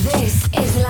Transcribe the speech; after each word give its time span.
This 0.00 0.48
is 0.56 0.82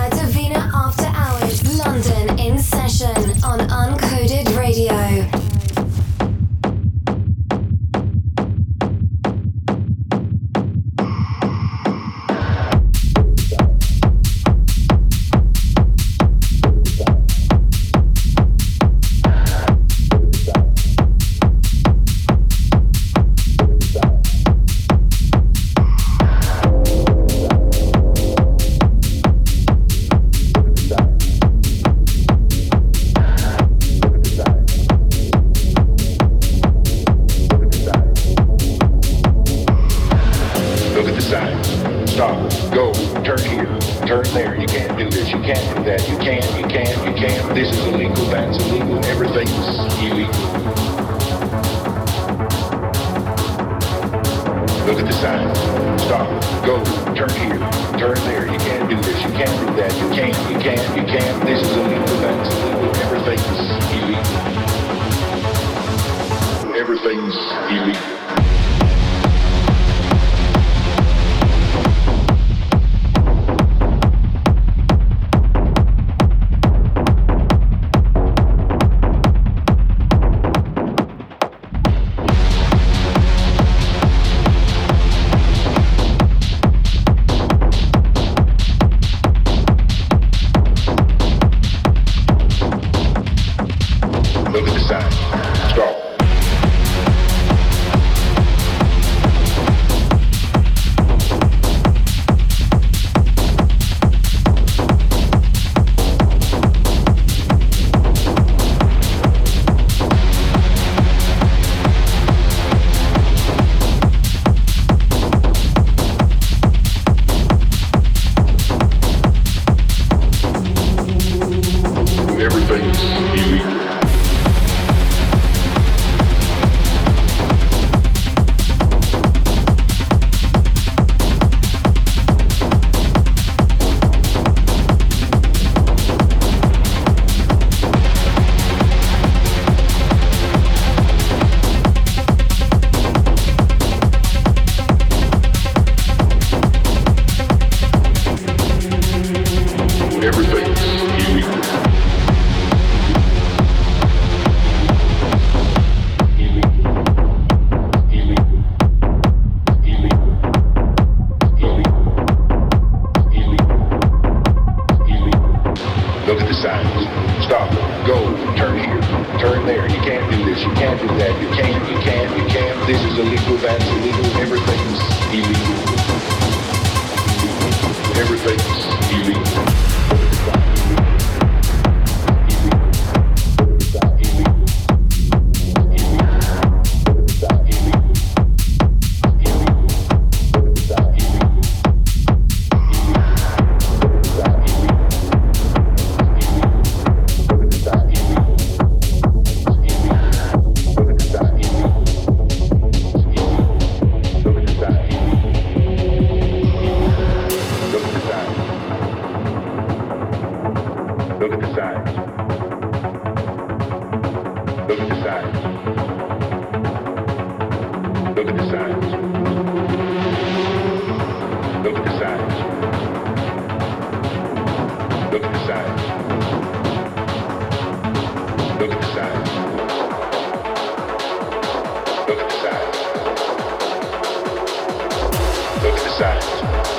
exercise, 235.83 236.43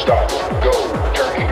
stop, 0.02 0.28
go, 0.62 0.72
turkey. 1.14 1.51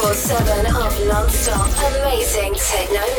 24-7 0.00 0.64
of 0.82 1.06
non-stop 1.06 1.68
amazing 1.92 2.54
techno. 2.54 3.09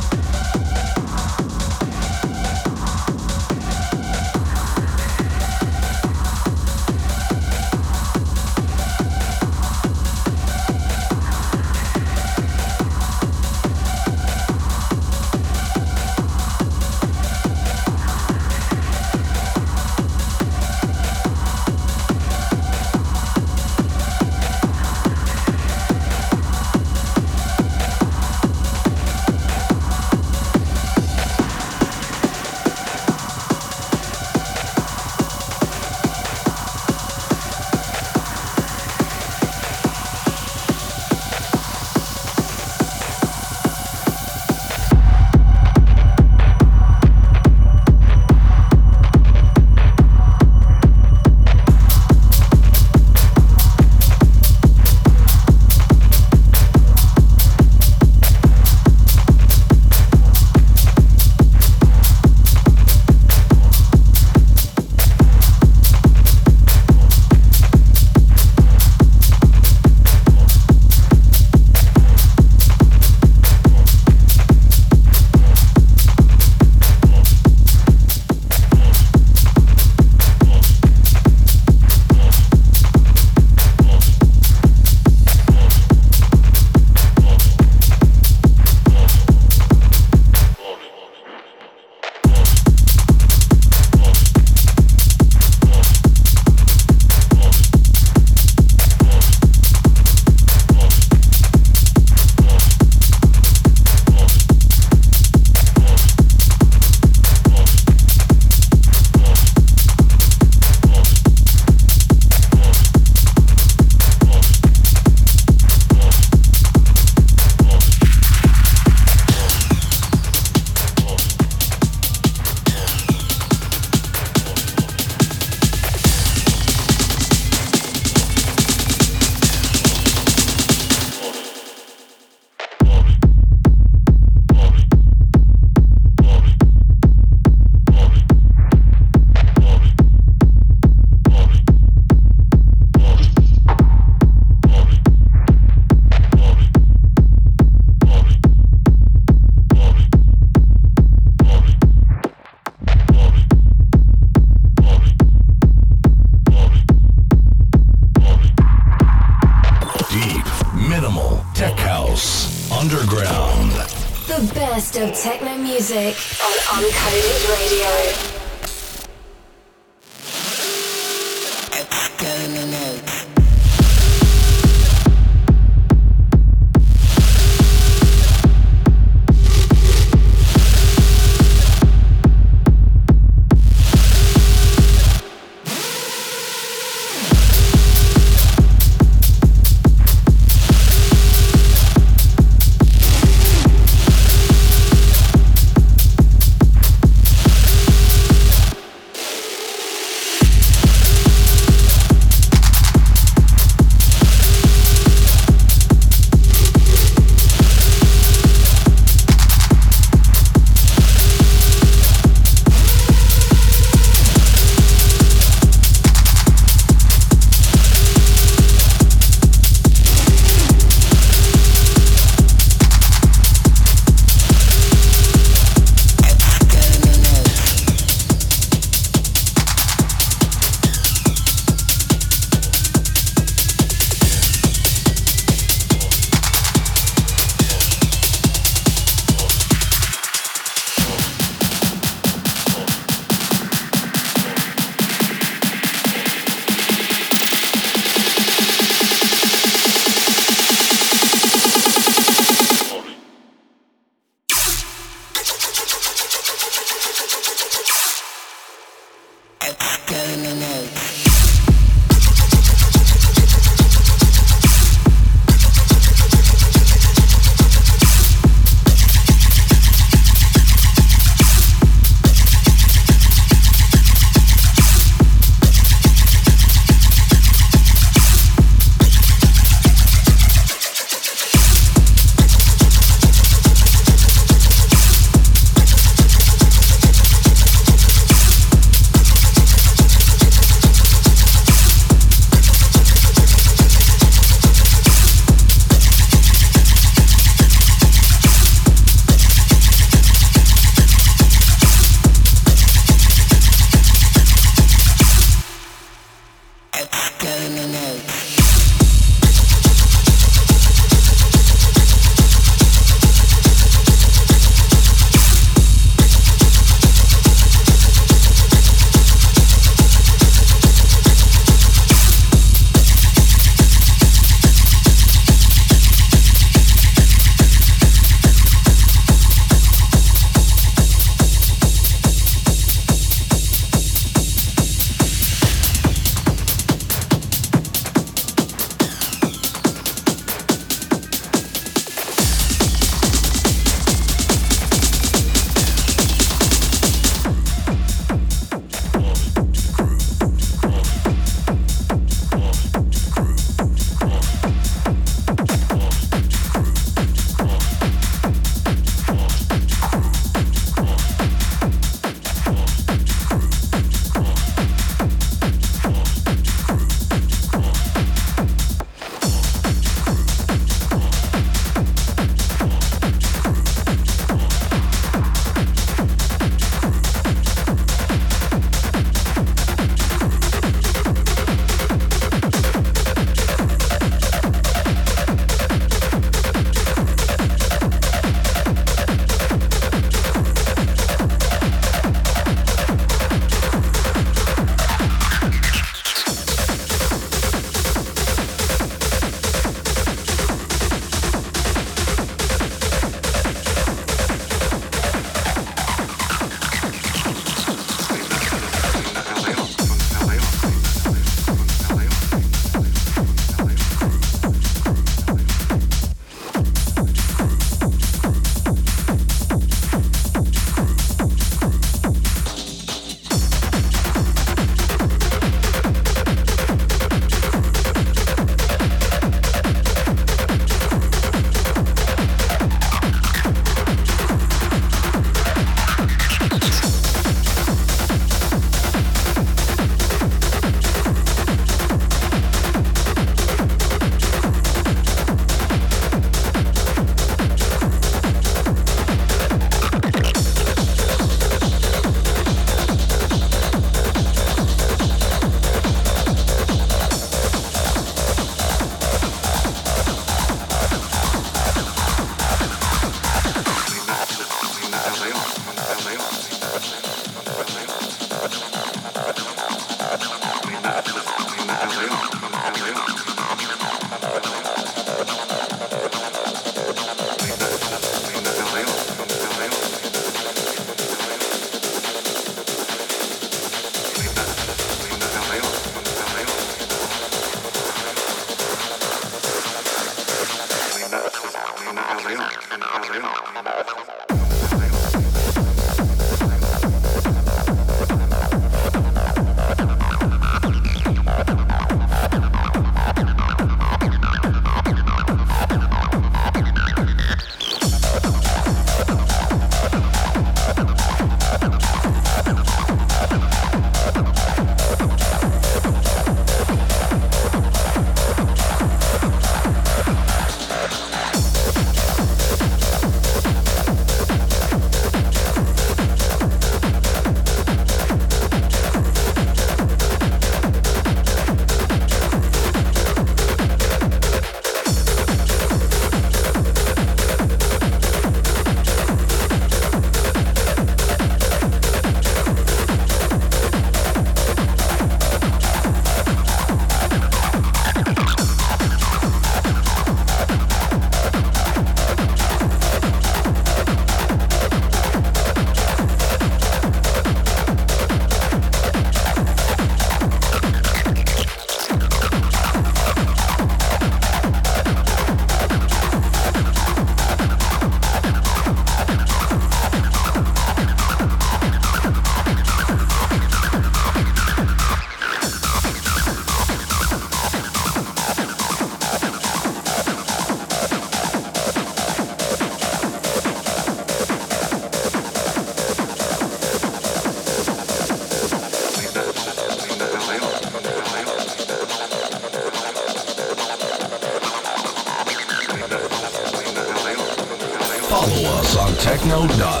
techno.com. 599.41 600.00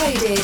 Cody. 0.00 0.39